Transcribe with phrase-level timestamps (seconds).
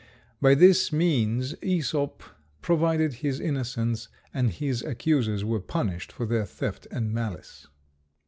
[0.41, 2.21] By this means Æsop
[2.63, 7.67] proved his innocence, and his accusers were punished for their theft and malice.